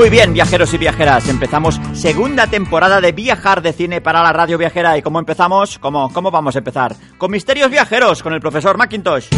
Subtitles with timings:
[0.00, 4.56] Muy bien, viajeros y viajeras, empezamos segunda temporada de Viajar de Cine para la radio
[4.56, 4.96] viajera.
[4.96, 5.78] ¿Y cómo empezamos?
[5.78, 6.96] ¿Cómo, cómo vamos a empezar?
[7.18, 9.28] Con Misterios Viajeros, con el profesor Macintosh.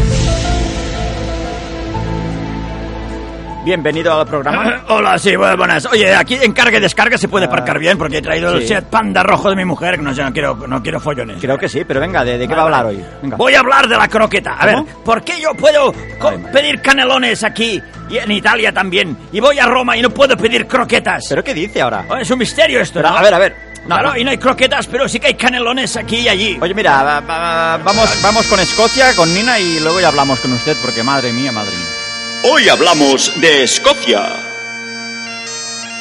[3.64, 4.82] Bienvenido al programa.
[4.88, 5.86] Hola, sí, buenas.
[5.86, 8.60] Oye, aquí en carga y descarga se puede aparcar bien porque he traído el Ah,
[8.60, 8.66] sí.
[8.68, 11.38] set panda rojo de mi mujer, que no, sé, no quiero, no quiero follones.
[11.40, 13.04] Creo que sí, pero venga, ¿de, de qué va a hablar hoy?
[13.22, 13.36] Venga.
[13.36, 14.54] Voy a hablar de la croqueta.
[14.54, 14.86] A ver, ¿Cómo?
[15.04, 19.16] ¿por qué yo puedo Ay, pedir canelones aquí y en Italia también?
[19.30, 21.26] Y voy a Roma y no puedo pedir croquetas.
[21.28, 22.04] ¿Pero qué dice ahora?
[22.08, 23.16] Oh, es un misterio esto, Pero, ¿no?
[23.18, 23.56] a ver, a ver.
[23.82, 24.16] No, Claro, no.
[24.18, 26.58] y no hay croquetas, pero sí que hay canelones aquí y allí.
[26.60, 30.52] Oye, mira, va- va- vamos, vamos con Escocia, con Nina y luego ya hablamos con
[30.52, 32.01] usted porque madre mía, madre mía.
[32.44, 34.28] Hoy hablamos de Escocia.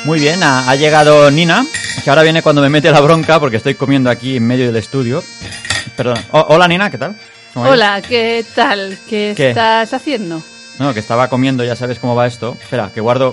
[0.05, 1.65] Muy bien, ha, ha llegado Nina,
[2.03, 4.75] que ahora viene cuando me mete la bronca porque estoy comiendo aquí en medio del
[4.77, 5.23] estudio.
[5.95, 6.17] Perdón.
[6.31, 7.15] O- hola Nina, ¿qué tal?
[7.53, 8.97] Hola, ¿qué tal?
[9.07, 9.49] ¿Qué, ¿Qué?
[9.49, 10.41] estás haciendo?
[10.79, 12.57] No, que estaba comiendo, ya sabes cómo va esto.
[12.61, 13.31] Espera, que guardo...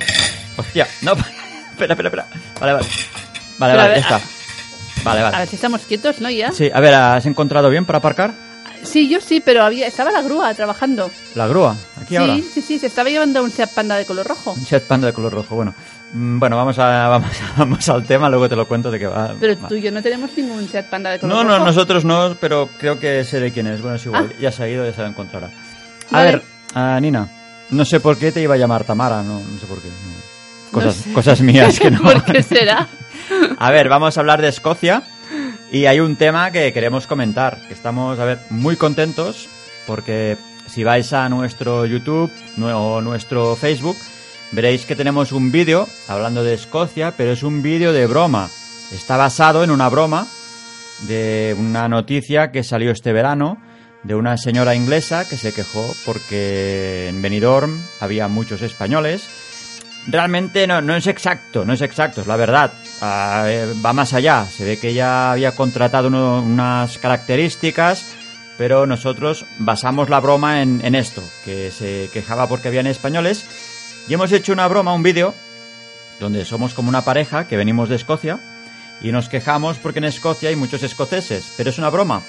[0.57, 1.13] Hostia, no,
[1.71, 2.27] espera, espera, espera.
[2.61, 2.87] Vale, vale.
[3.59, 4.21] Vale, Pero vale, a ya está.
[5.05, 5.39] Vale, A vale.
[5.39, 6.29] ver si estamos quietos, ¿no?
[6.31, 6.53] Ya.
[6.53, 8.33] Sí, a ver, ¿has encontrado bien para aparcar?
[8.83, 11.11] Sí, yo sí, pero había estaba la grúa trabajando.
[11.35, 11.77] La grúa,
[12.09, 12.35] aquí ahora.
[12.37, 14.53] Sí, sí, sí, se estaba llevando un Seat Panda de color rojo.
[14.53, 15.75] Un Seat Panda de color rojo, bueno.
[16.13, 19.07] Mm, Bueno, vamos, a, vamos, a- vamos al tema, luego te lo cuento de qué
[19.07, 19.35] va.
[19.39, 19.69] Pero Va.
[19.69, 21.59] tú y yo no tenemos ningún Seat Panda de color No, rojo.
[21.59, 23.81] no, nosotros no, pero creo que sé de quién es.
[23.81, 24.37] Bueno, es igual, Ah.
[24.41, 25.49] ya se ha ido, ya se la encontrará.
[26.11, 26.31] A Vale.
[26.33, 26.43] ver,
[26.75, 27.29] ah, Nina,
[27.71, 29.89] no sé por qué te iba a llamar Tamara, no, no sé por qué.
[29.89, 30.19] no.
[30.73, 31.13] Cosas, sé.
[31.13, 32.03] cosas mías que no.
[32.03, 32.89] ¿Por qué será?
[33.59, 35.03] A ver, vamos a hablar de Escocia
[35.71, 39.49] y hay un tema que queremos comentar, que estamos, a ver, muy contentos
[39.87, 40.37] porque
[40.69, 42.31] si vais a nuestro YouTube
[42.61, 43.97] o nuestro Facebook,
[44.53, 48.51] veréis que tenemos un vídeo hablando de Escocia, pero es un vídeo de broma.
[48.93, 50.27] Está basado en una broma
[51.07, 53.59] de una noticia que salió este verano
[54.05, 59.29] de una señora inglesa que se quejó porque en Benidorm había muchos españoles
[60.09, 62.73] realmente no, no es exacto, no es exacto, es la verdad.
[63.01, 64.47] Ah, eh, va más allá.
[64.47, 68.07] Se ve que ella había contratado unas características,
[68.59, 73.47] pero nosotros basamos la broma en, esto, que se quejaba porque habían españoles.
[74.09, 75.35] Y hemos hecho una broma, un vídeo,
[76.21, 78.41] donde somos como una pareja que venimos de Escocia
[79.01, 82.23] y nos quejamos porque en Escocia hay muchos escoceses, pero es una broma.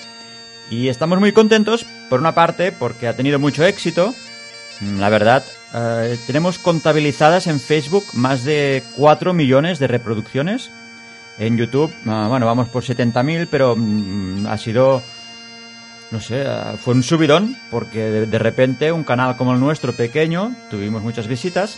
[0.70, 4.14] Y estamos muy contentos, por una parte, porque ha tenido mucho éxito,
[4.82, 10.72] Mm, La verdad, eh, tenemos contabilizadas en Facebook más de 4 millones de reproducciones.
[11.38, 15.02] En YouTube, ah, bueno, vamos por 70.000, pero mm, ha sido,
[16.12, 19.94] no sé, ah, fue un subidón, porque de, de repente un canal como el nuestro,
[19.94, 21.78] pequeño, tuvimos muchas visitas.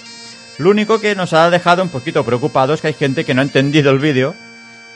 [0.57, 3.41] Lo único que nos ha dejado un poquito preocupados es que hay gente que no
[3.41, 4.35] ha entendido el vídeo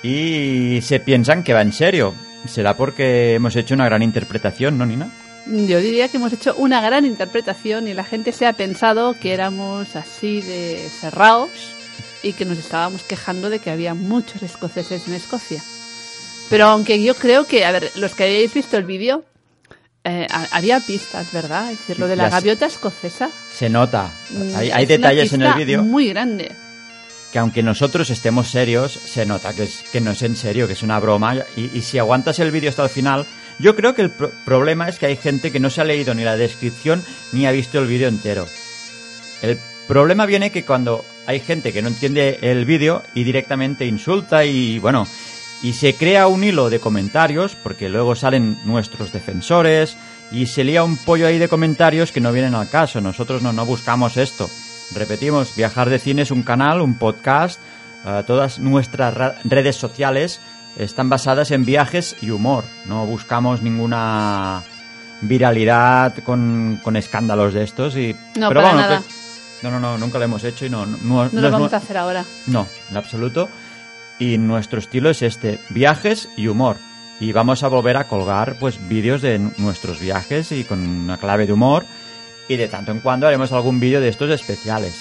[0.03, 2.13] y se piensan que va en serio.
[2.45, 5.09] Será porque hemos hecho una gran interpretación, ¿no, Nina?
[5.47, 9.33] Yo diría que hemos hecho una gran interpretación y la gente se ha pensado que
[9.33, 11.49] éramos así de cerrados
[12.23, 15.61] y que nos estábamos quejando de que había muchos escoceses en Escocia.
[16.49, 19.23] Pero aunque yo creo que, a ver, los que hayáis visto el vídeo,
[20.03, 21.71] eh, ha- había pistas, ¿verdad?
[21.71, 23.29] Es decir, lo de la Las- gaviota escocesa.
[23.51, 24.11] Se nota.
[24.29, 26.51] mm, Hay, detalles en el vídeo Muy grande.
[27.31, 30.73] que aunque nosotros estemos serios, se nota que, es, que no es en serio, que
[30.73, 31.35] es una broma.
[31.57, 33.25] Y, y si aguantas el vídeo hasta el final,
[33.57, 36.13] yo creo que el pro- problema es que hay gente que no se ha leído
[36.13, 38.47] ni la descripción ni ha visto el vídeo entero.
[39.41, 44.45] El problema viene que cuando hay gente que no entiende el vídeo y directamente insulta
[44.45, 45.07] y bueno,
[45.65, 49.97] y se crea un hilo de comentarios, porque luego salen nuestros defensores
[50.31, 53.01] y se lía un pollo ahí de comentarios que no vienen al caso.
[53.01, 54.49] Nosotros no, no buscamos esto.
[54.93, 57.59] Repetimos, Viajar de Cine es un canal, un podcast,
[58.05, 60.39] eh, todas nuestras ra- redes sociales
[60.77, 62.63] están basadas en viajes y humor.
[62.85, 64.61] No buscamos ninguna
[65.21, 68.99] viralidad con, con escándalos de estos y No, pero para bueno, nada.
[69.01, 69.15] que-
[69.63, 70.85] No, no, no, nunca lo hemos hecho y no...
[70.85, 72.23] No, No no lo vamos a hacer ahora.
[72.47, 73.49] No, en absoluto.
[74.19, 76.77] Y nuestro estilo es este, viajes y humor.
[77.19, 81.45] Y vamos a volver a colgar pues vídeos de nuestros viajes y con una clave
[81.47, 81.85] de humor.
[82.47, 84.93] Y de tanto en cuando haremos algún vídeo de estos especiales.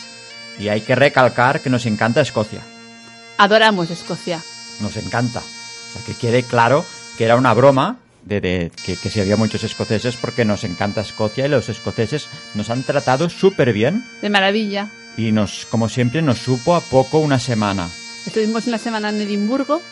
[0.59, 2.61] Y hay que recalcar que nos encanta Escocia.
[3.39, 4.41] Adoramos Escocia.
[4.81, 5.41] Nos encanta.
[5.41, 6.85] O sea, que quede claro
[7.19, 11.01] que era una broma de, de- que, que si había muchos escoceses porque nos encanta
[11.03, 14.89] Escocia y los escoceses nos han tratado súper bien De maravilla.
[15.17, 17.89] y nos, como siempre, nos supo a poco una semana.
[18.27, 19.83] Estuvimos una semana en Edimburgo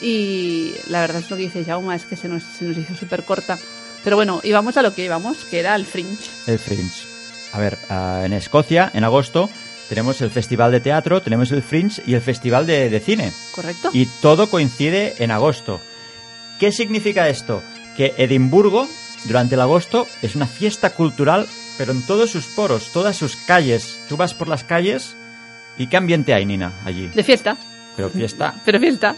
[0.00, 2.94] y la verdad es lo que dice Jauma, es que se nos, se nos hizo
[2.94, 3.58] súper corta.
[4.04, 6.30] Pero bueno, íbamos a lo que íbamos, que era el Fringe.
[6.46, 7.06] El Fringe.
[7.52, 9.48] A ver, ah, en Escocia, en agosto,
[9.88, 13.32] tenemos el Festival de Teatro, tenemos el Fringe y el Festival de, de Cine.
[13.52, 13.90] ¿Correcto?
[13.92, 15.80] Y todo coincide en agosto.
[16.58, 17.62] ¿Qué significa esto?
[17.96, 18.88] Que Edimburgo,
[19.24, 21.46] durante el agosto, es una fiesta cultural,
[21.78, 24.00] pero en todos sus poros, todas sus calles.
[24.08, 25.16] Tú vas por las calles
[25.78, 27.08] y ¿qué ambiente hay, Nina, allí?
[27.08, 27.56] De fiesta.
[27.96, 29.16] Pero fiesta, Pero fiesta.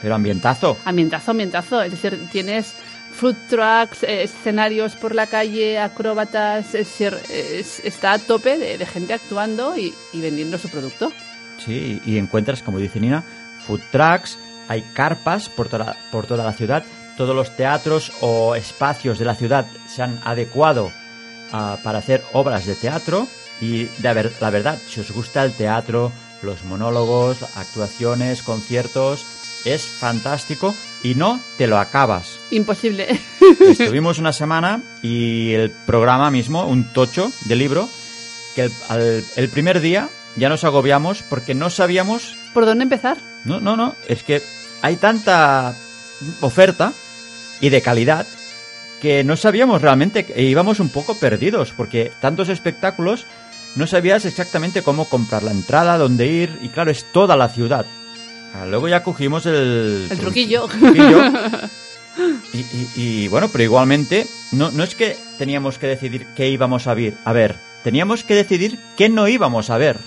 [0.00, 0.76] pero ambientazo.
[0.84, 1.82] Ambientazo, ambientazo.
[1.82, 2.74] Es decir, tienes
[3.12, 6.66] food trucks, eh, escenarios por la calle, acróbatas.
[6.74, 11.12] Es decir, es- está a tope de, de gente actuando y, y vendiendo su producto.
[11.64, 13.22] Sí, y encuentras, como dice Nina,
[13.66, 14.38] food trucks,
[14.68, 16.82] hay carpas por toda, por toda la ciudad,
[17.18, 20.90] todos los teatros o espacios de la ciudad se han adecuado
[21.52, 23.26] ah, para hacer obras de teatro
[23.60, 29.24] y de ver- la verdad, si os gusta el teatro, los monólogos, actuaciones, conciertos,
[29.64, 32.38] es fantástico y no te lo acabas.
[32.50, 33.20] Imposible.
[33.60, 37.88] Estuvimos una semana y el programa mismo, un tocho de libro,
[38.54, 43.18] que el, al- el primer día ya nos agobiamos porque no sabíamos ¿Por dónde empezar?
[43.44, 43.94] no, no, no.
[44.08, 44.42] Es que
[44.82, 45.74] hay tanta
[46.40, 46.92] oferta
[47.60, 48.26] y de calidad
[49.00, 53.26] que no sabíamos realmente, íbamos un poco perdidos, porque tantos espectáculos
[53.76, 57.86] no sabías exactamente cómo comprar la entrada, dónde ir, y claro, es toda la ciudad.
[58.54, 60.08] Ah, Luego ya cogimos el...
[60.10, 60.66] El truquillo.
[60.66, 61.22] truquillo.
[62.52, 66.86] Y, y- y, bueno, pero igualmente, no, no es que teníamos que decidir qué íbamos
[66.88, 69.98] a ver, a ver, teníamos que decidir qué no íbamos a ver.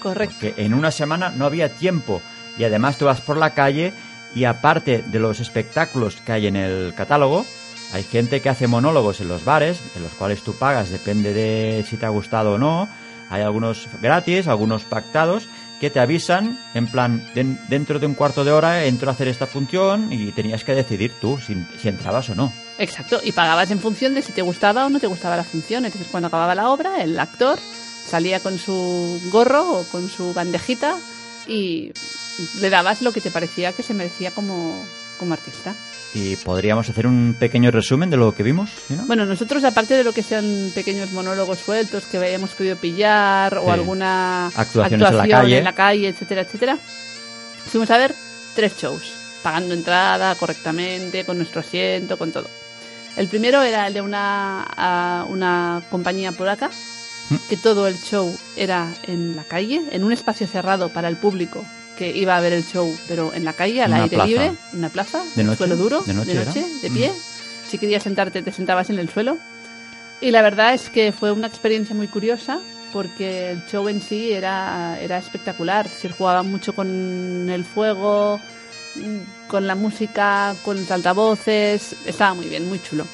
[0.00, 0.34] Correcto.
[0.40, 2.20] Porque en una semana no había tiempo.
[2.58, 3.92] Y además tú vas por la calle
[4.34, 7.46] y aparte de los espectáculos que hay en el catálogo,
[7.92, 11.84] hay gente que hace monólogos en los bares, en los cuales tú pagas, depende de
[11.88, 12.88] si te ha gustado o no.
[13.32, 15.48] Hay algunos gratis, algunos pactados,
[15.80, 19.26] que te avisan, en plan, den- dentro de un cuarto de hora entro a hacer
[19.26, 21.56] esta función y tenías que decidir tú si,
[21.88, 22.52] entrabas o no.
[22.78, 23.20] Exacto.
[23.24, 25.84] Y pagabas en función de si te gustaba o no te gustaba la función.
[25.84, 27.58] Es decir, cuando acababa la obra, el actor
[28.06, 30.96] salía con su gorro o con su bandejita
[31.48, 31.92] y
[32.60, 34.84] le dabas lo que te parecía que se merecía como,
[35.18, 35.74] como artista.
[36.14, 38.70] Y podríamos hacer un pequeño resumen de lo que vimos.
[39.06, 43.58] Bueno, nosotros, aparte de lo que sean pequeños monólogos sueltos que hayamos podido pillar Sí.
[43.66, 45.58] o alguna Actuaciones en la actuación calle.
[45.58, 46.76] en la calle, etcétera, etcétera,
[47.70, 48.14] fuimos a ver
[48.54, 49.10] tres shows,
[49.42, 52.48] pagando entrada correctamente, con nuestro asiento, con todo.
[53.16, 56.70] El primero era el de una, una compañía polaca,
[57.30, 57.36] Mm.
[57.48, 61.64] que todo el show era en la calle, en un espacio cerrado para el público
[61.98, 64.28] que iba a ver el show, pero en la calle, al Una aire plaza.
[64.28, 65.58] libre, en una plaza, ¿De noche?
[65.58, 66.34] suelo duro, ¿De noche
[66.82, 66.94] de Mm.
[66.94, 67.12] pie.
[67.68, 69.38] Si querías sentarte, te sentabas en el suelo.
[70.20, 72.60] Y la verdad es que fue una experiencia muy curiosa
[72.92, 75.88] porque el show en sí era, era espectacular.
[75.88, 78.38] Se jugaba mucho con el fuego,
[78.96, 81.96] mm, con la música, con los altavoces.
[82.06, 83.06] Estaba muy bien, muy chulo.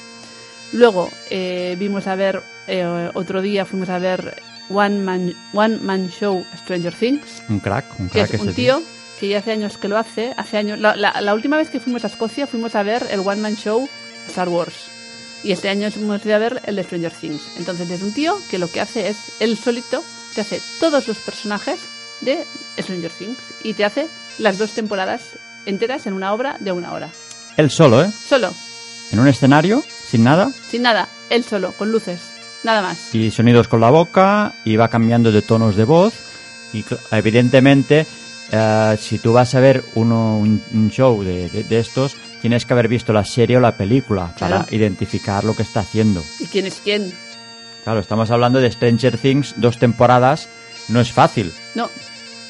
[0.73, 4.35] Luego eh, vimos a ver, eh, otro día fuimos a ver
[4.69, 8.81] One Man, One Man Show Stranger Things Un crack, un que crack es un tío
[9.19, 10.33] que ya hace años que lo hace.
[10.37, 13.19] Hace años, la, la- la última vez que fuimos a Escocia fuimos a ver el
[13.19, 13.89] One Man Show
[14.27, 14.75] Star Wars.
[15.43, 17.41] Y este año hemos ido a ver el de Stranger Things.
[17.57, 20.03] Entonces es un tío que lo que hace es, él solito,
[20.35, 21.79] te hace todos los personajes
[22.21, 22.45] de
[22.77, 23.37] Stranger Things.
[23.63, 24.07] Y te hace
[24.37, 25.31] las dos temporadas
[25.65, 27.09] enteras en una obra de una hora.
[27.57, 28.09] Él solo, ¿eh?
[28.11, 28.53] Solo,
[29.11, 32.21] En un escenario, sin nada, sin nada, él solo, con luces,
[32.63, 33.13] nada más.
[33.15, 36.13] y sonidos con la boca, y va cambiando de tonos de voz.
[36.73, 38.05] Y evidentemente,
[38.51, 42.65] eh, si tú vas a ver uno, un, un show de, de- de estos, tienes
[42.65, 44.59] que haber visto la serie o la película Claro.
[44.65, 46.23] para identificar lo que está haciendo.
[46.39, 47.13] ¿Y quién es quién?
[47.83, 50.47] Claro, estamos hablando de Stranger Things, dos temporadas,
[50.89, 51.51] no es fácil.
[51.75, 51.89] No,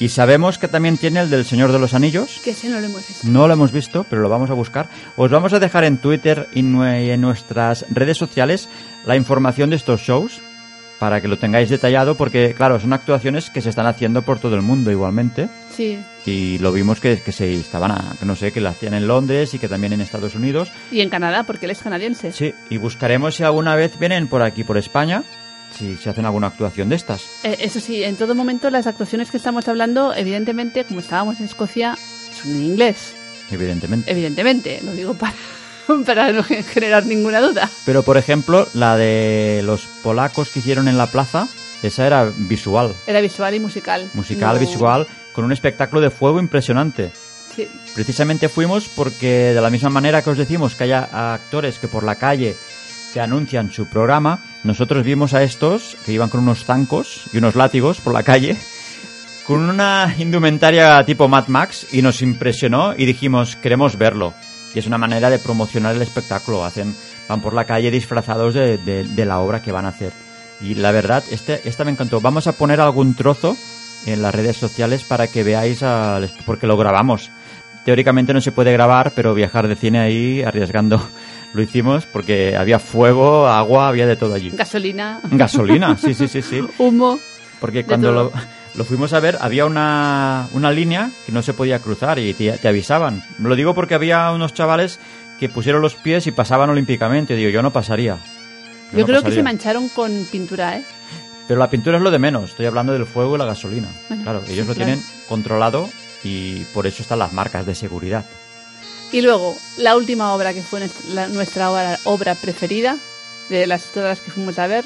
[0.00, 2.40] Y sabemos que también tiene el del Señor de los Anillos.
[2.42, 3.28] que ese no lo hemos visto.
[3.28, 4.88] No lo hemos visto, pero lo vamos a buscar.
[5.16, 8.68] Os vamos a dejar en Twitter y en nuestras redes sociales
[9.06, 10.40] la información de estos shows
[10.98, 14.54] para que lo tengáis detallado porque, claro, son actuaciones que se están haciendo por todo
[14.54, 18.52] el mundo igualmente Sí, y lo vimos que, que se estaban, a, que no sé,
[18.52, 20.70] que lo hacían en Londres y que también en Estados Unidos.
[20.92, 22.32] y en Canadá, porque él es canadiense.
[22.32, 25.22] Sí, y buscaremos si alguna vez vienen por aquí, por España,
[25.76, 27.22] si se hacen alguna actuación de estas.
[27.44, 31.46] Eh, eso sí, en todo momento las actuaciones que estamos hablando, evidentemente, como estábamos en
[31.46, 31.96] Escocia,
[32.32, 33.14] son en inglés.
[33.50, 34.10] Evidentemente.
[34.10, 35.34] Evidentemente, lo digo para,
[36.06, 37.68] para no generar ninguna duda.
[37.84, 41.48] Pero, por ejemplo, la de los polacos que hicieron en la plaza,
[41.82, 42.94] esa era visual.
[43.06, 44.08] Era visual y musical.
[44.14, 47.10] Musical, No- visual, con un espectáculo de fuego impresionante.
[47.56, 47.66] Sí.
[47.94, 52.04] Precisamente fuimos porque de la misma manera que os decimos que haya actores que por
[52.04, 52.54] la calle
[53.12, 57.54] te anuncian su programa, nosotros vimos a estos que iban con unos zancos y unos
[57.54, 58.56] látigos por la calle
[59.46, 64.34] con una indumentaria tipo Mad Max y nos impresionó y dijimos queremos verlo.
[64.74, 66.64] Y es una manera de promocionar el espectáculo.
[66.64, 66.94] Hacen,
[67.28, 70.12] van por la calle disfrazados de, la obra que van a hacer.
[70.60, 72.20] Y la verdad, este, esta me encantó.
[72.20, 73.56] Vamos a poner algún trozo
[74.06, 77.32] en las redes sociales para que veáis, al- porque lo grabamos.
[77.84, 81.00] Teóricamente no se puede grabar, pero viajar de cine ahí arriesgando
[81.52, 84.50] lo hicimos porque había fuego, agua, había de todo allí.
[84.50, 86.62] Gasolina, Gasolina, sí, sí, sí, sí.
[86.78, 87.18] humo.
[87.60, 88.32] Porque cuando lo,
[88.74, 92.52] lo fuimos a ver había una, una línea que no se podía cruzar y te,
[92.52, 93.22] te avisaban.
[93.38, 94.98] Lo digo porque había unos chavales
[95.38, 97.34] que pusieron los pies y pasaban olímpicamente.
[97.34, 98.18] Digo, yo no pasaría.
[98.92, 100.84] Yo no creo que se mancharon con pintura, ¿eh?
[101.46, 102.50] Pero la pintura es lo de menos.
[102.50, 103.88] Estoy hablando del fuego y la gasolina.
[104.08, 104.92] Bueno, claro, ellos lo claro.
[104.92, 105.88] tienen controlado
[106.22, 108.24] y por eso están las marcas de seguridad.
[109.12, 112.96] Y luego, la última obra que fue nuestra, la- nuestra obra, obra preferida,
[113.48, 114.84] de las todas las que fuimos a ver,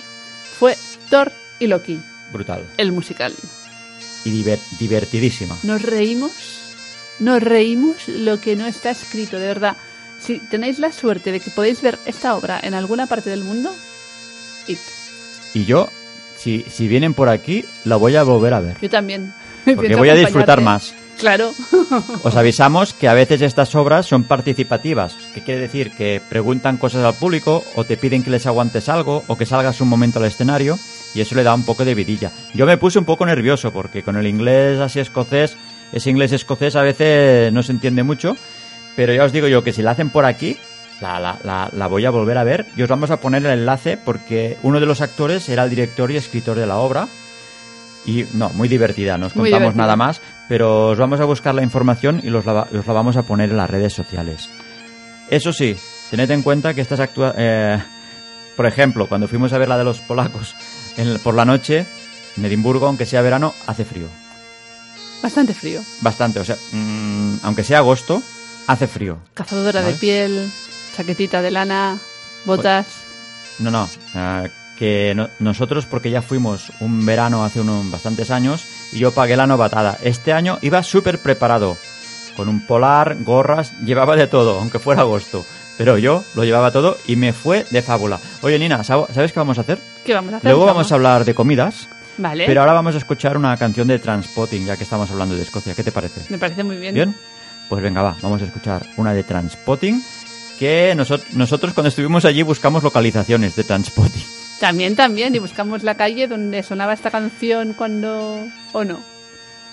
[0.59, 0.76] fue
[1.11, 2.00] Thor y Loki,
[2.33, 2.64] Brutal.
[2.78, 3.35] el musical.
[4.25, 5.57] Y diver- divertidísima.
[5.62, 6.33] Nos reímos,
[7.19, 9.76] nos reímos lo que no está escrito, de verdad.
[10.19, 13.75] Si tenéis la suerte de que podéis ver esta obra en alguna parte del mundo,
[14.66, 14.78] id.
[15.52, 15.90] Y yo,
[16.38, 18.76] si, si vienen por aquí, la voy a volver a ver.
[18.81, 19.35] Yo también.
[19.66, 20.95] Porque voy a disfrutar más.
[21.18, 21.52] Claro.
[22.23, 27.04] Os avisamos que a veces estas obras son participativas, que quiere decir que preguntan cosas
[27.04, 30.26] al público o te piden que les aguantes algo o que salgas un momento al
[30.26, 30.78] escenario
[31.14, 32.33] y eso le da un poco de vidilla.
[32.54, 35.56] Yo me puse un poco nervioso porque con el inglés así escocés,
[35.92, 38.37] ese inglés escocés a veces no se entiende mucho,
[38.97, 40.56] pero ya os digo yo que si la hacen por aquí,
[41.00, 44.56] la, la, voy a volver a ver y os vamos a poner el enlace porque
[44.62, 47.09] uno de los actores era el director y escritor de la obra.
[48.06, 49.82] Y no, muy divertida, no os Muy contamos divertida.
[49.82, 53.16] nada más, pero os vamos a buscar la información y los la, os la vamos
[53.16, 54.50] a poner en las redes sociales.
[55.30, 55.75] Eso sí,
[56.11, 57.82] tened en cuenta que estas actua eh,
[58.56, 60.54] por ejemplo, cuando fuimos a ver la de los polacos
[60.99, 61.87] en- por la noche,
[62.37, 64.06] en Edimburgo, aunque sea verano, hace frío.
[65.23, 65.80] Bastante frío.
[66.02, 68.23] Bastante, o sea, mm, aunque sea agosto,
[68.66, 69.18] hace frío.
[69.32, 69.94] Cazadora Vale.
[69.94, 70.50] de piel,
[70.94, 71.99] chaquetita de lana,
[72.44, 72.87] botas.
[73.61, 73.88] No, no.
[74.14, 79.12] eh, que no- nosotros, porque ya fuimos un verano hace unos bastantes años, y yo
[79.12, 79.99] pagué la novatada.
[80.02, 81.76] Este año iba súper preparado.
[82.37, 85.45] Con un polar, gorras, llevaba de todo, aunque fuera agosto.
[85.78, 88.19] Pero yo lo llevaba todo y me fue de fábula.
[88.43, 89.78] Oye, Nina, ¿sab- ¿sabes qué vamos a hacer?
[90.04, 90.50] ¿Qué vamos a hacer?
[90.50, 92.47] Luego vamos a hablar de comidas, Vale.
[92.47, 95.75] pero ahora vamos a escuchar una canción de Transpotting, ya que estamos hablando de Escocia.
[95.75, 96.21] ¿Qué te parece?
[96.28, 96.95] Me parece muy bien.
[96.95, 97.14] ¿Bien?
[97.69, 100.04] Pues venga, va, vamos a escuchar una de Transpotting,
[100.59, 104.25] que noso- nosotros cuando estuvimos allí buscamos localizaciones de Transpotting.
[104.64, 105.35] También, también.
[105.35, 108.47] Y buscamos la calle donde sonaba esta canción cuando...
[108.73, 108.99] ¿O no?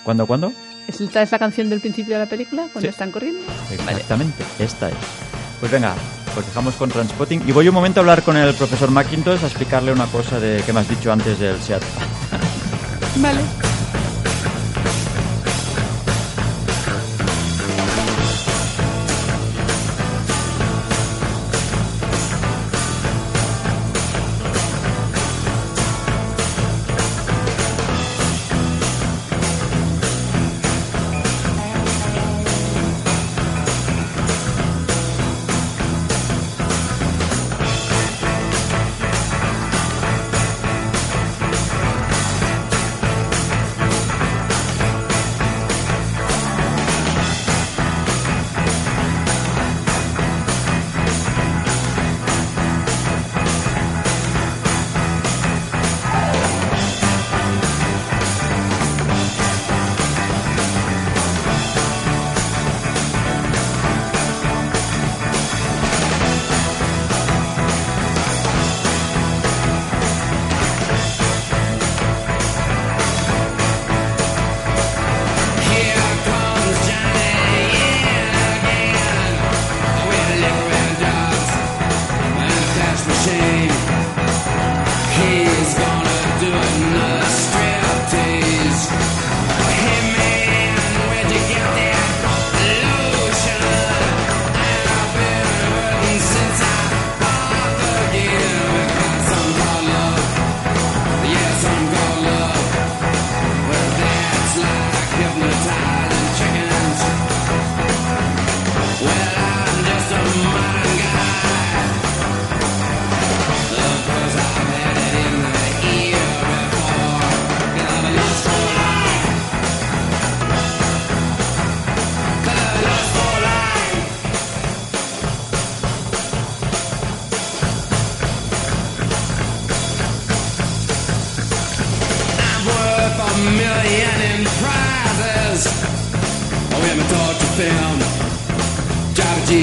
[0.04, 0.52] ¿Cuándo, cuándo?
[0.86, 2.64] ¿Esta es la canción del principio de la película?
[2.70, 2.88] Cuando Sí.
[2.88, 3.40] están corriendo.
[3.70, 4.94] Exactamente, esta es.
[5.60, 5.94] Pues venga,
[6.34, 7.42] pues dejamos con Transpotting.
[7.48, 10.62] Y voy un momento a hablar con el profesor Mackintosh a explicarle una cosa de
[10.66, 11.82] que me has dicho antes del SEAT.
[13.16, 13.40] Vale.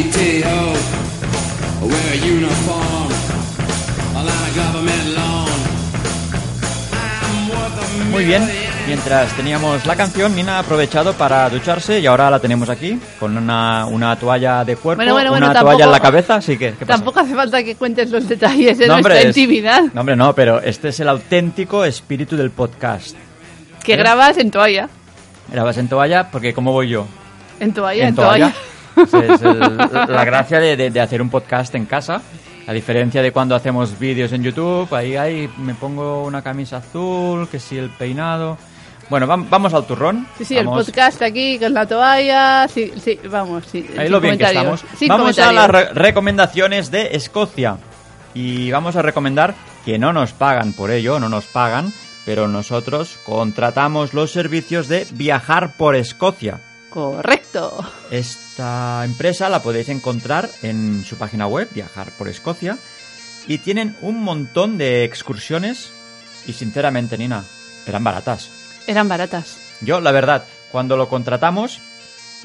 [0.09, 0.73] GTO,
[1.87, 3.09] wear a uniform,
[4.15, 5.49] a lot of government loan.
[7.21, 8.73] I'm worth a Muy bien, million.
[8.87, 13.37] mientras teníamos la canción, Nina ha aprovechado para ducharse y ahora la tenemos aquí, con
[13.37, 16.57] una, una toalla de cuerpo, Bueno, bueno, bueno, una tampoco- toalla en la cabeza, así
[16.57, 16.93] que, ¿qué pasa?
[16.97, 19.83] Tampoco hace falta que cuentes los detalles de No, hombre, nuestra es- intimidad.
[19.93, 23.15] No, hombre, no, pero este es el auténtico espíritu del podcast.
[23.83, 23.97] Que ¿Eh?
[23.97, 24.89] grabas en toalla.
[25.51, 27.05] Grabas en toalla porque ¿cómo voy yo?
[27.59, 28.53] En toalla, en, en toalla.
[29.03, 32.21] Es el- la gracia de, de- de hacer un podcast en casa.
[32.67, 37.47] A diferencia de cuando hacemos vídeos en YouTube, ahí, ahí me pongo una camisa azul,
[37.49, 38.57] que sí el peinado.
[39.09, 40.27] Bueno, vam- vamos al turrón.
[40.37, 42.67] Sí, sí, el Vamos- podcast aquí con la toalla.
[42.67, 43.63] Sí, sí, vamos.
[43.71, 44.85] Sí, Ahí sin lo bien que estamos.
[44.97, 47.77] Sin vamos a las re- recomendaciones de Escocia.
[48.35, 51.91] Y vamos a recomendar que no nos pagan por ello, no nos pagan,
[52.23, 56.59] pero nosotros contratamos los servicios de viajar por Escocia.
[56.89, 57.85] Correcto.
[58.09, 62.77] Esta empresa la podéis encontrar en su página web, Viajar por Escocia,
[63.47, 65.91] y tienen un montón de excursiones
[66.47, 67.43] y sinceramente, Nina,
[67.85, 68.49] eran baratas.
[68.87, 69.59] Eran baratas.
[69.81, 71.79] Yo, la verdad, cuando lo contratamos,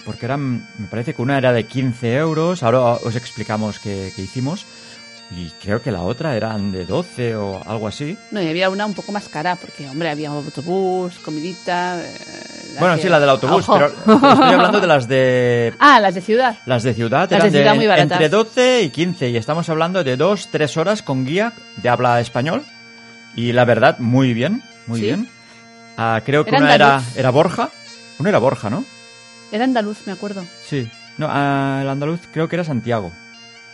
[0.05, 4.23] porque eran, me parece que una era de 15 euros, ahora os explicamos qué, qué
[4.23, 4.67] hicimos,
[5.37, 8.17] y creo que la otra eran de 12 o algo así.
[8.31, 12.01] No, y había una un poco más cara, porque, hombre, había autobús, comidita.
[12.01, 12.15] eh,
[12.79, 13.75] Bueno, que- sí, la del autobús, Ojo.
[13.75, 16.57] pero estoy hablando de las de Ah, las de ciudad.
[16.67, 18.13] Las de ciudad Las eran de ciudad muy baratas.
[18.13, 22.21] entre 12 y 15 y estamos hablando de 2, 3 horas con guía de habla
[22.21, 22.63] español
[23.37, 25.07] y la verdad muy bien, muy Sí.
[25.07, 25.29] bien.
[25.97, 27.71] Ah, creo que Era una era, era Borja,
[28.19, 28.85] una era Borja, ¿no?
[29.53, 30.45] Era andaluz, me acuerdo.
[30.67, 30.89] Sí.
[31.19, 33.13] No, ah, el andaluz creo que era Santiago.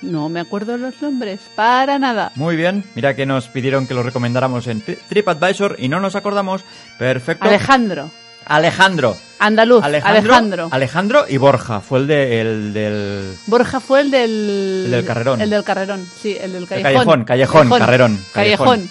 [0.02, 2.32] No me acuerdo los nombres, para nada.
[2.34, 6.16] Muy bien, mira que nos pidieron que lo recomendáramos en Tri- TripAdvisor y no nos
[6.16, 6.62] acordamos.
[6.98, 7.44] Perfecto.
[7.44, 8.10] Alejandro.
[8.46, 9.16] Alejandro.
[9.38, 9.84] Andaluz.
[9.84, 10.18] Alejandro.
[10.32, 10.68] Alejandro.
[10.72, 14.82] Alejandro y Borja fue el de el del Borja fue el del...
[14.86, 15.40] El del Carrerón.
[15.42, 16.92] El del Carrerón, sí, el del el Callejón.
[16.94, 18.90] callejón, callejón, carrerón, Callejón.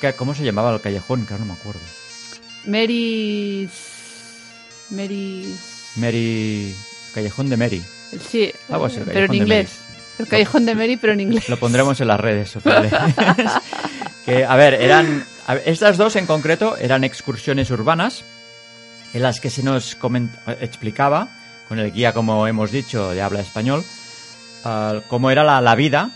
[0.00, 1.26] ¿Qué- ¿Cómo se llamaba el callejón?
[1.26, 1.80] Que ahora no me acuerdo.
[2.66, 3.70] Mary's...
[4.90, 5.58] Mary's...
[5.96, 6.74] Mary.
[7.14, 7.82] Callejón de Mary.
[8.30, 8.52] Sí,
[9.06, 9.80] pero en inglés.
[10.18, 11.48] El Callejón de Mary, pero en inglés.
[11.48, 12.92] Lo pondremos en las redes sociales.
[14.24, 15.24] que, a ver, eran.
[15.46, 18.24] a ver, estas dos en concreto eran excursiones urbanas
[19.14, 21.28] en las que se nos coment- explicaba,
[21.68, 23.84] con el guía, como hemos dicho, de habla español,
[24.64, 26.10] ah, cómo era la, la vida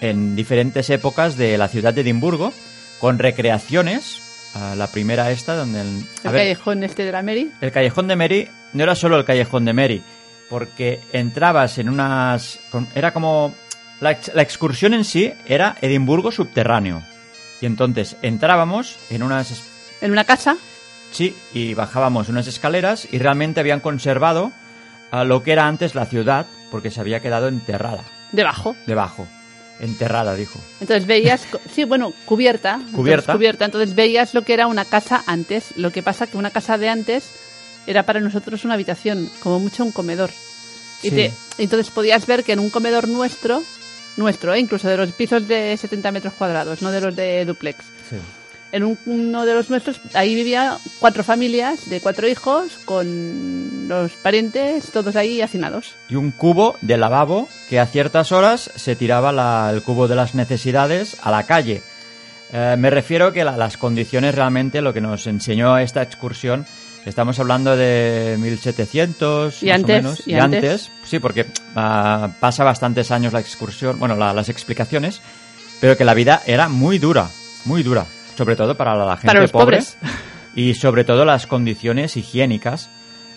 [0.00, 2.52] en diferentes épocas de la ciudad de Edimburgo,
[3.00, 4.20] con recreaciones.
[4.54, 5.80] ah, la primera esta, donde...
[5.80, 5.88] el-
[6.24, 7.50] El ver, Callejón este de la Mary.
[7.60, 10.02] el callejón de Mary no era solo el callejón de Mary,
[10.50, 12.60] porque entrabas en unas...
[12.94, 13.54] Era como...
[14.00, 17.02] La, ex- la excursión en sí era Edimburgo subterráneo.
[17.60, 19.62] Y entonces entrábamos en unas...
[20.00, 20.56] En una casa.
[21.12, 24.52] Sí, y bajábamos unas escaleras y realmente habían conservado
[25.12, 28.02] a lo que era antes la ciudad, porque se había quedado enterrada,
[28.32, 28.74] Debajo.
[28.86, 29.28] debajo.
[29.80, 30.60] Enterrada, dijo.
[30.80, 32.74] Entonces veías, sí, bueno, cubierta.
[32.74, 33.32] Entonces, Cubierta.
[33.32, 33.64] cubierta.
[33.64, 35.76] Entonces veías lo que era una casa antes.
[35.76, 37.30] Lo que pasa que una casa de antes
[37.86, 40.30] era para nosotros una habitación, como mucho un comedor.
[41.02, 41.14] Y Sí.
[41.16, 43.62] te- entonces podías ver que en un comedor nuestro,
[44.16, 44.60] nuestro, ¿eh?
[44.60, 47.84] incluso de los pisos de 70 metros cuadrados, no de los de duplex.
[48.08, 48.16] Sí.
[48.72, 54.12] En un- uno de los nuestros, ahí vivía cuatro familias de cuatro hijos con los
[54.14, 55.94] parientes todos ahí hacinados.
[56.08, 60.16] y un cubo de lavabo que a ciertas horas se tiraba la- el cubo de
[60.16, 61.82] las necesidades a la calle.
[62.52, 66.66] Eh, me refiero que la- las condiciones realmente, lo que nos enseñó esta excursión,
[67.06, 70.90] estamos hablando de 1700 Y más antes, o menos, y antes.
[71.04, 75.20] sí, porque ah, pasa bastantes años la excursión, bueno, la- las explicaciones,
[75.80, 77.28] pero que la vida era muy dura,
[77.64, 79.96] muy dura, sobre todo para la, gente Para los pobre pobres.
[80.54, 82.88] y sobre todo las condiciones higiénicas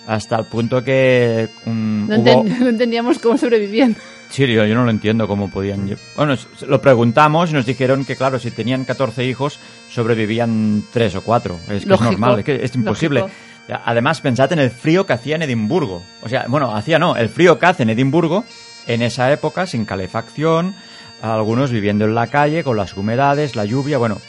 [0.07, 2.43] hasta el punto que mm, No, hubo...
[2.45, 3.95] enten- no entendíamos cómo sobrevivían.
[4.29, 5.89] Sí, yo, yo no lo entiendo cómo podían...
[6.15, 6.35] Bueno,
[6.67, 9.57] lo preguntamos y nos dijeron que, claro, si tenían 14 hijos,
[9.89, 11.59] sobrevivían 3 o 4.
[11.69, 13.21] Es que Lógico, es normal, es que es imposible.
[13.21, 13.37] lógico.
[13.69, 16.03] Además, pensad en el frío que hacía en Edimburgo.
[16.21, 18.45] O sea, bueno, hacía no, el frío que hace en Edimburgo
[18.87, 20.73] en esa época, sin calefacción,
[21.21, 24.21] algunos viviendo en la calle, con las humedades, la lluvia, bueno...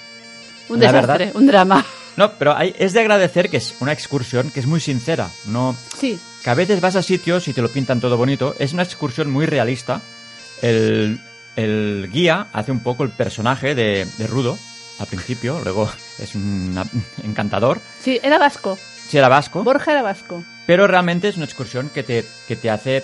[0.68, 1.86] Un la desastre, verdad- un drama.
[2.16, 5.30] No, pero hay- es de agradecer que es una excursión que es muy sincera.
[5.46, 8.54] No, Sí, que a veces vas a sitios y te lo pintan todo bonito.
[8.58, 10.00] Es una excursión muy realista.
[10.60, 11.20] El,
[11.56, 14.58] el guía hace un poco el personaje de, de Rudo
[14.98, 16.76] al principio, luego es un
[17.24, 17.80] encantador.
[18.02, 18.76] sí, era vasco.
[19.08, 20.44] Sí, era vasco, Borja era vasco.
[20.66, 23.02] pero realmente es una excursión que te, que te hace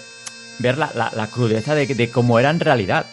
[0.58, 3.06] ver la, la- la crudeza de, de cómo era en realidad.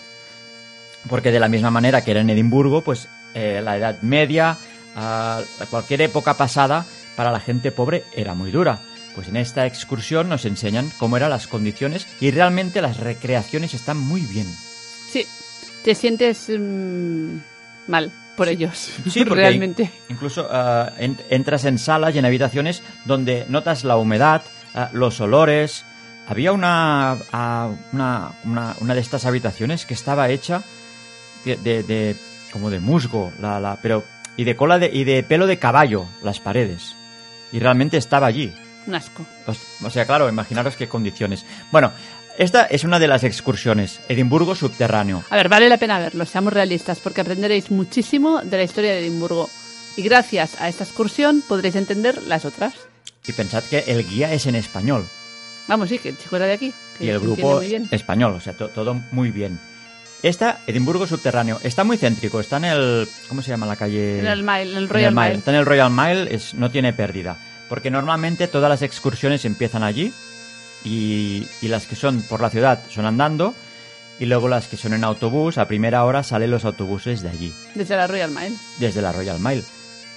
[1.09, 4.57] Porque de la misma manera que era en Edimburgo, pues eh, la Edad Media,
[4.95, 8.79] a cualquier época pasada, para la gente pobre era muy dura.
[9.15, 13.97] Pues en esta excursión nos enseñan cómo eran las condiciones y realmente las recreaciones están
[13.97, 14.47] muy bien.
[15.11, 15.25] Sí,
[15.83, 17.37] te sientes mm,
[17.87, 18.89] mal por ellos.
[19.09, 19.83] Sí, porque realmente.
[19.83, 20.47] in- incluso
[20.97, 24.41] en- entras en salas y en habitaciones donde notas la humedad,
[24.73, 25.85] ah, los olores.
[26.27, 30.63] Había una, ah, una, una, una de estas habitaciones que estaba hecha
[31.45, 32.15] de, de- de-
[32.53, 34.03] como de musgo, la, la, pero
[34.37, 36.95] y de cola de, y de pelo de caballo las paredes.
[37.51, 38.53] Y realmente estaba allí.
[38.87, 39.25] Un asco.
[39.83, 41.45] O sea, claro, imaginaros qué condiciones.
[41.71, 41.91] Bueno,
[42.37, 43.99] esta es una de las excursiones.
[44.09, 45.23] Edimburgo subterráneo.
[45.29, 48.99] A ver, vale la pena verlo, seamos realistas, porque aprenderéis muchísimo de la historia de
[48.99, 49.49] Edimburgo.
[49.97, 52.73] Y gracias a esta excursión podréis entender las otras.
[53.27, 55.05] Y pensad que el guía es en español.
[55.67, 56.73] Vamos, sí, que el chico era de aquí.
[56.97, 57.87] que y el grupo muy bien.
[57.91, 59.59] español, o sea, to- todo muy bien.
[60.23, 63.07] Esta, Edimburgo subterráneo, está muy céntrico, está en el...
[63.27, 64.19] ¿Cómo se llama la calle?
[64.19, 65.33] En el Mile, en el En Royal el Mile.
[65.35, 67.37] Está en el Royal Mile, es, no tiene pérdida.
[67.69, 70.11] Porque normalmente todas las excursiones empiezan allí
[70.83, 73.53] y, y las que son por la ciudad son andando
[74.19, 77.53] y luego las que son en autobús, a primera hora salen los autobuses de allí,
[77.75, 78.55] Desde la Royal Mile.
[78.79, 79.63] desde la Royal Mile.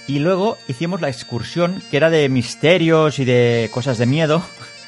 [0.07, 4.43] Y luego hicimos la excursión que era de misterios y de cosas de miedo.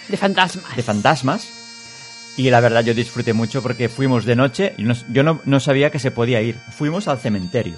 [0.07, 0.75] De fantasmas.
[0.75, 1.49] de fantasmas.
[2.37, 5.59] Y la verdad yo disfruté mucho porque fuimos de noche y no- yo no, no
[5.59, 6.59] sabía que se podía ir.
[6.69, 7.77] Fuimos al cementerio.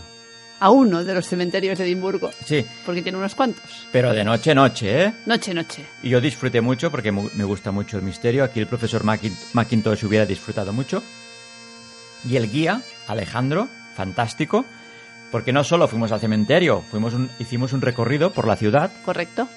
[0.62, 2.32] A uno de los cementerios de Edimburgo.
[2.45, 3.88] Sí, Porque tiene unos cuantos.
[3.91, 5.13] pero de noche, noche, ¿eh?
[5.26, 5.86] Noche, noche.
[6.04, 8.43] Y yo disfruté mucho porque me gusta mucho el misterio.
[8.43, 11.02] Aquí el profesor Mackintosh hubiera disfrutado mucho.
[12.28, 14.65] Y el guía, Alejandro, fantástico.
[15.32, 19.48] Porque no solo fuimos al cementerio, fuimos un- hicimos un recorrido por la ciudad ¿Correcto?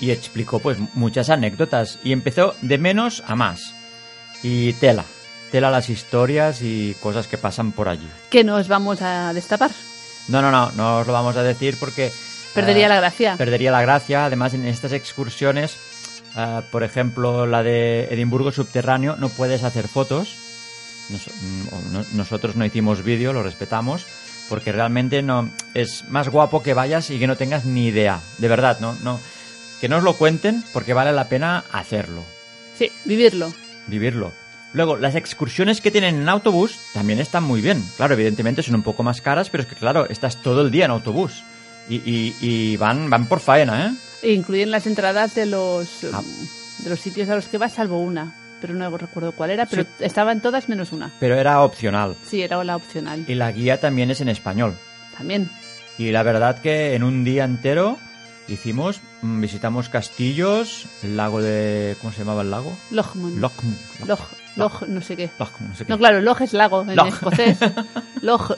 [0.00, 3.74] y explicó pues muchas anécdotas y empezó de menos a más.
[4.42, 5.04] Y tela,
[5.50, 8.06] tela las historias y cosas que pasan por allí.
[8.30, 9.70] Que nos vamos a destapar.
[10.28, 12.12] No, no, no, no os lo vamos a decir porque...
[12.54, 13.36] Perdería ah, la gracia.
[13.36, 14.24] Perdería la gracia.
[14.26, 15.76] Además, en estas excursiones,
[16.34, 20.34] ah, por ejemplo, la de Edimburgo subterráneo, no puedes hacer fotos.
[21.10, 24.06] Nos- mm, no- nosotros no hicimos vídeo, lo respetamos,
[24.48, 28.20] porque realmente no es más guapo que vayas y que no tengas ni idea.
[28.38, 29.20] De verdad, no, no,
[29.80, 32.24] que no os lo cuenten porque vale la pena hacerlo,
[32.76, 33.52] Sí, vivirlo.
[33.86, 34.32] vivirlo.
[34.72, 37.82] Luego, las excursiones que tienen en autobús también están muy bien.
[37.96, 40.84] Claro, evidentemente son un poco más caras, pero es que claro, estás todo el día
[40.84, 41.42] en autobús.
[41.88, 43.86] Y, y- y van, van por faena,
[44.22, 44.34] ¿eh?
[44.34, 46.20] Incluyen las entradas de los, Ah.
[46.20, 48.34] mm, de los sitios a los que vas, salvo una.
[48.60, 49.88] Pero no recuerdo cuál era, pero Sí.
[50.00, 51.12] estaban todas menos una.
[51.20, 52.16] Pero era opcional.
[52.26, 53.24] Sí, era la opcional.
[53.28, 54.76] Y la guía también es en español.
[55.16, 55.48] También.
[55.96, 57.98] Y la verdad que en un día entero
[58.48, 61.96] hicimos, mm, visitamos castillos, el lago de...
[62.00, 62.76] ¿Cómo se llamaba el lago?
[62.90, 63.40] Lochmon.
[63.40, 63.52] Loch...
[64.58, 65.30] Log, Log, no sé qué.
[65.38, 65.90] Loch- no sé qué.
[65.92, 67.06] No, claro, Log es lago en Log.
[67.08, 67.58] escocés.
[68.22, 68.54] Log,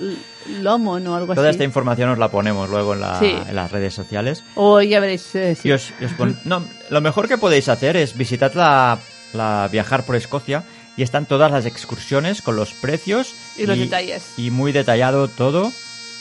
[0.61, 1.55] Lomon o algo Toda así.
[1.57, 3.27] esta información os la ponemos luego en, la- Sí.
[3.49, 4.43] en las redes sociales.
[4.57, 5.35] O ya veréis.
[5.35, 5.69] eh, sí.
[5.69, 8.99] Y os- y os pon- no, lo mejor que podéis hacer es visitar la,
[9.33, 10.65] la Viajar por Escocia
[10.97, 14.33] y están todas las excursiones con los precios Y los detalles.
[14.37, 15.71] Y muy detallado todo.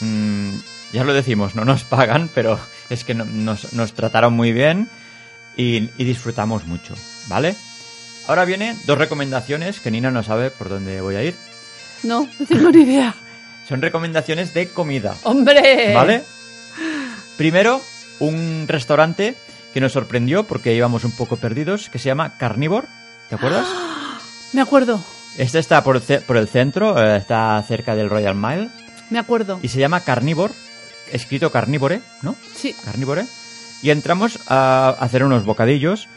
[0.02, 0.52] Mm,
[0.94, 4.90] ya lo decimos, no nos pagan, pero es que no- nos, nos trataron muy bien
[5.58, 6.94] y, y disfrutamos mucho,
[7.28, 7.56] ¿vale?
[8.30, 11.36] Ahora vienen dos recomendaciones que Nina no sabe por dónde voy a ir.
[12.04, 13.16] No, no tengo ni idea.
[13.68, 15.16] Son recomendaciones de comida.
[15.24, 15.94] ¡Hombre!
[15.96, 16.24] ¿Vale?
[17.38, 17.82] Primero,
[18.20, 19.36] un restaurante
[19.74, 22.88] que nos sorprendió porque íbamos un poco perdidos, que se llama Carnivore.
[23.30, 23.66] ¿Te acuerdas?
[24.54, 25.04] Me acuerdo,
[25.38, 28.70] Este está por, el ce- por el centro, eh, está cerca del Royal Mile.
[29.10, 29.60] me acuerdo.
[29.64, 30.54] Y se llama Carnivore,
[31.12, 32.36] escrito Carnivore, ¿no?
[32.56, 33.26] Sí, Carnivore.
[33.82, 36.08] Y entramos a hacer unos bocadillos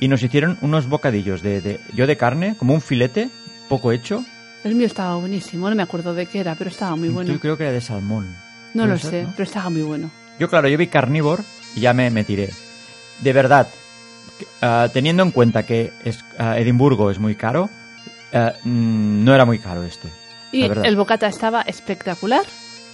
[0.00, 3.28] y nos hicieron unos bocadillos de, de- yo de carne, como un filete,
[3.68, 4.24] poco hecho.
[4.64, 5.68] el mío estaba buenísimo.
[5.68, 7.32] No me acuerdo de qué era, pero estaba muy bueno.
[7.32, 8.34] Yo creo que era de salmón.
[8.74, 9.32] No lo ser, sé, ¿no?
[9.36, 10.10] pero estaba muy bueno.
[10.38, 11.42] Yo, claro, yo vi Carnivore
[11.74, 12.50] y ya me, me tiré.
[13.22, 13.68] De verdad,
[14.62, 17.68] ah, teniendo en cuenta que es, ah, Edimburgo es muy caro,
[18.64, 20.08] mm, no era muy caro este.
[20.52, 22.42] Y el bocata estaba espectacular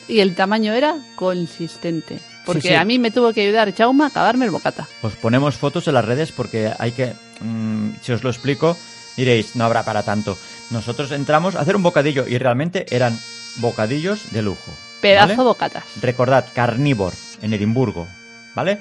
[0.09, 2.19] y el tamaño era consistente.
[2.45, 2.75] Porque Sí, sí.
[2.75, 4.87] a mí me tuvo que ayudar Chauma a acabarme el bocata.
[5.03, 7.15] Os ponemos fotos en las redes porque hay que...
[7.41, 8.77] mm, si os lo explico,
[9.17, 10.37] diréis, no habrá para tanto.
[10.71, 13.19] Nosotros entramos a hacer un bocadillo y realmente eran
[13.57, 14.73] bocadillos de lujo.
[15.01, 15.43] Pedazo ¿vale?
[15.43, 15.85] bocatas.
[16.01, 18.09] Recordad, Carnivore, en Edimburgo,
[18.55, 18.79] ¿vale?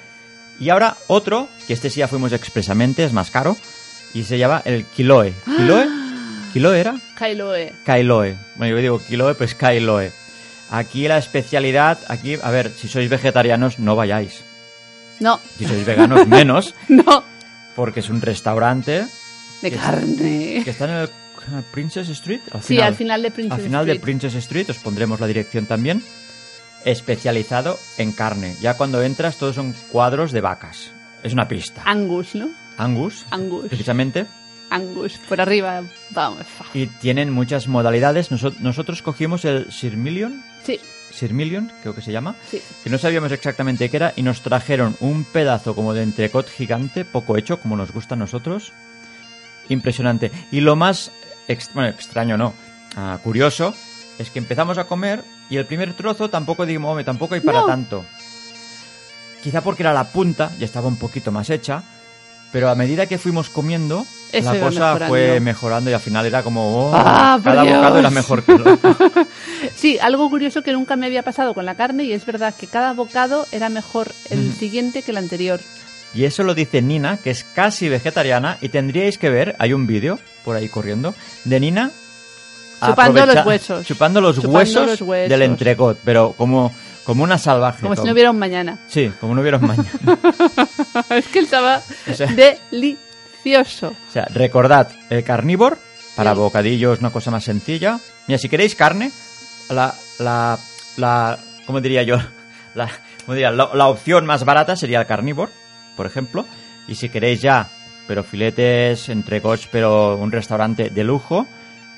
[0.59, 3.57] Y ahora otro, que este sí ya fuimos expresamente, es más caro,
[4.13, 5.33] y se llama el Kiloe.
[5.45, 5.87] ¿Kiloe?
[6.53, 6.95] ¿Kiloe era?
[7.15, 7.73] Kailoe.
[7.83, 8.37] Kailoe.
[8.55, 10.11] Bueno, yo digo Kiloe, pues Kailoe.
[10.75, 14.41] Aquí la especialidad, aquí, a ver, si sois vegetarianos, no vayáis.
[15.19, 17.23] No, Si sois veganos, menos, no.
[17.75, 19.05] porque es un restaurante
[19.61, 20.61] De Que- carne.
[20.65, 20.91] que está en
[21.57, 22.41] el Princess Street.
[22.51, 24.03] Al Sí, al final de Princess al final de Street.
[24.03, 26.01] Princess Street, os pondremos la dirección también.
[26.85, 28.55] Especializado en carne.
[28.59, 30.91] Ya cuando entras, todos son cuadros de vacas.
[31.21, 31.83] Es una pista.
[31.85, 32.49] Angus, ¿no?
[32.77, 33.67] Angus, Angus.
[33.67, 34.25] precisamente.
[34.69, 36.45] Angus, por arriba, vamos.
[36.73, 38.31] Y tienen muchas modalidades.
[38.31, 40.79] Noso- nosotros cogimos el Sirmillion, Sí,
[41.11, 42.61] Sirmillion, creo que se llama, sí.
[42.83, 47.05] que no sabíamos exactamente qué era, y nos trajeron un pedazo como de entrecot gigante,
[47.05, 48.71] poco hecho, como nos gusta a nosotros.
[49.69, 50.31] Impresionante.
[50.51, 51.11] Y lo más,
[51.47, 52.53] ex- bueno, extraño no,
[52.95, 53.73] ah, curioso,
[54.19, 57.61] es que empezamos a comer y el primer trozo tampoco digo, "Hombre, tampoco hay para
[57.61, 57.65] No.
[57.65, 58.05] tanto.
[59.41, 61.83] Quizá porque era la punta, ya estaba un poquito más hecha,
[62.51, 65.07] pero a medida que fuimos comiendo, Eso la cosa mejorando.
[65.07, 67.75] fue mejorando y al final era como, oh, Ah, cada Dios.
[67.77, 68.95] bocado era mejor que el otro.
[69.75, 72.67] Sí, algo curioso que nunca me había pasado con la carne y es verdad que
[72.67, 75.59] cada bocado era mejor el siguiente que el anterior.
[76.13, 79.87] Y eso lo dice Nina, que es casi vegetariana, y tendríais que ver, hay un
[79.87, 81.15] vídeo por ahí corriendo,
[81.45, 81.91] de Nina
[82.85, 83.85] Chupando los huesos.
[83.85, 85.29] Chupando los, Chupando huesos los huesos.
[85.29, 86.73] del entrecot, pero como,
[87.05, 87.81] como una salvaje.
[87.81, 88.77] Como si no hubiera un mañana.
[88.87, 89.89] Sí, como no hubiera un mañana.
[91.09, 93.01] es que estaba O sea- delicioso.
[93.45, 95.77] O sea, recordad, el carnívoro,
[96.15, 96.37] para Sí.
[96.39, 97.99] bocadillos, una cosa más sencilla.
[98.27, 99.11] Mira, si queréis carne,
[99.69, 100.57] la, la,
[100.97, 102.17] la ¿cómo diría yo?
[102.75, 102.89] La,
[103.25, 103.51] ¿cómo diría?
[103.51, 105.51] La, la opción más barata sería el carnívoro,
[105.95, 106.45] por ejemplo.
[106.87, 107.69] Y si queréis ya,
[108.07, 111.45] pero filetes, entrecots, pero un restaurante de lujo,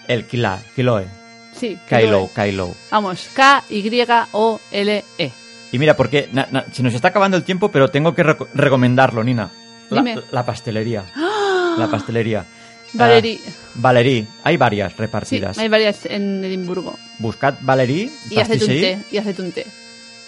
[0.07, 1.07] el Kila, Kiloe,
[1.53, 1.77] Sí.
[1.87, 2.75] Kylo, Kylo.
[2.91, 5.31] Vamos, K-Y-O-L-E.
[5.71, 8.47] Y mira, porque na- na- se nos está acabando el tiempo, pero tengo que reco-
[8.53, 9.49] recomendarlo, Nina.
[9.89, 10.21] La, Dime.
[10.31, 11.05] la pastelería.
[11.77, 12.45] La pastelería.
[12.93, 13.39] Valerie.
[13.75, 14.25] Valerie.
[14.43, 15.57] Hay varias Sí, repartidas.
[15.57, 16.97] hay varias en Edimburgo.
[17.19, 19.65] Buscad Valerie, Y haced un té, y haced un té.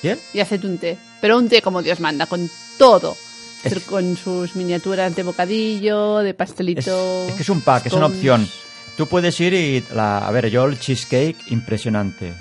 [0.03, 0.19] ¿Bien?
[0.33, 0.97] Y haced un té.
[1.21, 3.15] Pero un té como Dios manda, con todo.
[3.63, 7.25] Es- Con sus miniaturas de bocadillo, de pastelito.
[7.27, 8.17] es que es un pack, es una scones.
[8.17, 8.49] opción.
[8.95, 9.83] Tú puedes ir y...
[9.93, 12.33] La, a ver, yo el cheesecake, impresionante.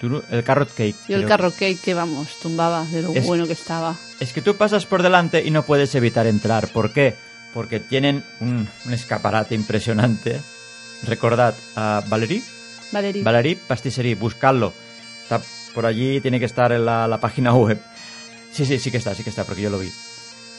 [0.00, 0.96] Tú- el carrot cake.
[1.08, 1.28] Yo el creo.
[1.28, 3.94] carro cake que vamos, tumbaba de lo Es- bueno que estaba.
[4.20, 6.68] Es que tú pasas por delante y no puedes evitar entrar.
[6.68, 7.14] ¿Por qué?
[7.54, 10.40] Porque tienen un, un escaparate impresionante.
[11.04, 12.42] Recordad a Valerie.
[12.92, 13.22] Valerie.
[13.22, 14.72] Valerie Pastisserie, buscadlo.
[15.22, 15.40] Está
[15.74, 17.80] por allí, tiene que estar en la, la página web.
[18.52, 19.90] Sí, sí, sí que está, sí que está, porque yo lo vi.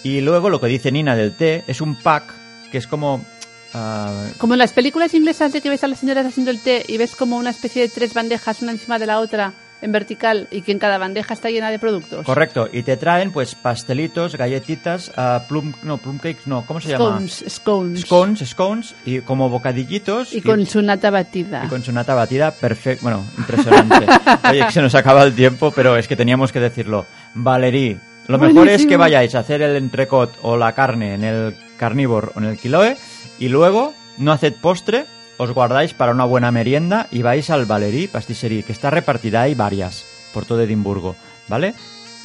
[0.04, 2.24] Y luego lo que dice Nina del té es un pack
[2.72, 3.26] que es como...
[3.74, 6.84] ah, Como en las películas inglesas de que ves a las señoras haciendo el té
[6.88, 10.48] y ves como una especie de tres bandejas una encima de la otra en vertical
[10.52, 12.26] y que en cada bandeja está llena de productos.
[12.26, 16.90] correcto, y te traen pues pastelitos, galletitas, ah, plum, no, plum cakes, no, ¿cómo se
[16.90, 17.06] llama?
[17.06, 18.02] Scones, scones.
[18.02, 20.34] Scones, scones, y como bocadillitos.
[20.34, 21.64] Y con su nata batida.
[21.66, 24.06] y con su nata batida, perfecto, bueno, impresionante.
[24.50, 27.06] Oye, que se nos acaba el tiempo, pero es que teníamos que decirlo.
[27.34, 31.56] Valerie, lo mejor es que vayáis a hacer el entrecot o la carne en el
[31.78, 32.98] carnívoro o en el kiloe
[33.38, 35.06] y luego no haced postre,
[35.38, 39.56] os guardáis para una buena merienda y vais al Valerie Pastisserie, que está repartida, hay
[39.56, 41.16] varias por todo Edimburgo,
[41.48, 41.74] ¿vale?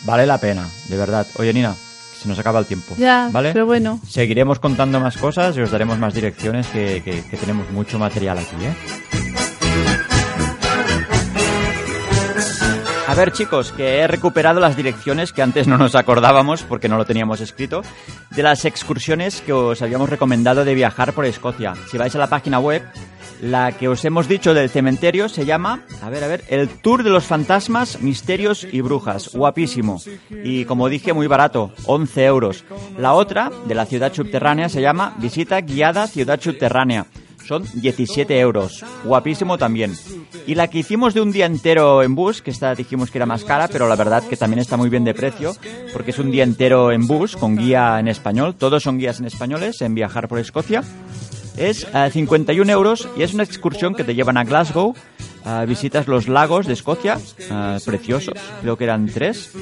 [0.05, 1.27] Vale la pena, de verdad.
[1.37, 1.75] Oye, Nina,
[2.20, 3.53] se nos acaba el tiempo, Ya, ¿vale?
[3.53, 4.01] pero bueno.
[4.09, 8.38] Seguiremos contando más cosas y os daremos más direcciones que, que- que tenemos mucho material
[8.38, 9.20] aquí, ¿eh?
[13.11, 16.96] A ver chicos, que he recuperado las direcciones que antes no nos acordábamos porque no
[16.96, 17.83] lo teníamos escrito,
[18.31, 21.75] de las excursiones que os habíamos recomendado de viajar por Escocia.
[21.90, 22.85] Si vais a la página web,
[23.42, 27.03] la que os hemos dicho del cementerio se llama, a ver, a ver, el Tour
[27.03, 29.35] de los Fantasmas, Misterios y Brujas.
[29.35, 30.01] Guapísimo.
[30.44, 32.64] Y como dije, muy barato, 11 euros.
[32.96, 37.07] La otra, de la ciudad subterránea, se llama Visita Guiada Ciudad Subterránea.
[37.46, 38.85] Son 17 euros.
[39.05, 39.94] Guapísimo también.
[40.46, 43.26] Y la que hicimos de un día entero en bus, que esta dijimos que era
[43.26, 45.55] más cara, pero la verdad que también está muy bien de precio,
[45.92, 48.55] porque es un día entero en bus, con guía en español.
[48.55, 50.83] Todos son guías en españoles, en viajar por Escocia.
[51.57, 54.94] Es eh, 51 euros y es una excursión que te llevan a Glasgow.
[55.44, 59.53] Eh, visitas los lagos de Escocia, eh, preciosos, creo que eran tres.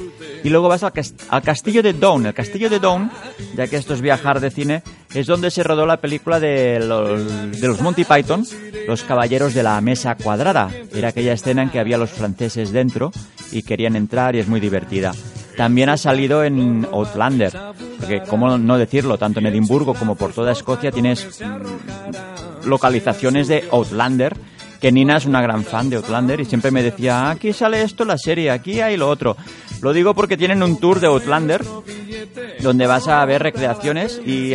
[0.43, 2.25] Y luego vas al castillo de Down.
[2.25, 3.11] El castillo de Down,
[3.55, 7.59] ya que esto es viajar de cine, es donde se rodó la película de los,
[7.59, 8.45] de los Monty Python,
[8.87, 10.69] Los Caballeros de la Mesa Cuadrada.
[10.93, 13.11] Era aquella escena en que había los franceses dentro
[13.51, 15.13] y querían entrar y es muy divertida.
[15.59, 17.51] También ha salido en Outlander,
[17.99, 23.67] porque cómo no decirlo, tanto en Edimburgo como por toda Escocia tienes mm, localizaciones de
[23.69, 24.37] Outlander,
[24.79, 27.81] que Nina es una gran fan de Outlander y siempre me decía, "Ah, aquí sale
[27.81, 29.35] esto la serie, aquí hay lo otro.
[29.81, 31.63] Lo digo porque tienen un tour de Outlander
[32.61, 34.53] donde vas a ver recreaciones y,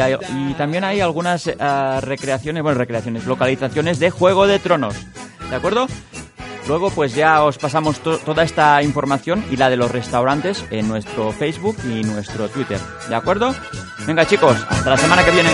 [0.59, 1.57] también hay algunas eh,
[2.03, 4.95] recreaciones, bueno, recreaciones, localizaciones de Juego de Tronos.
[5.49, 5.87] ¿De acuerdo?
[6.69, 10.89] Luego pues ya os pasamos to- toda esta información y la de los restaurantes en
[10.89, 12.79] nuestro Facebook y nuestro Twitter.
[13.09, 13.55] ¿De acuerdo?
[14.07, 15.51] Venga chicos, hasta la semana que viene.